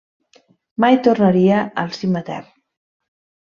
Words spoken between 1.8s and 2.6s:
al si matern.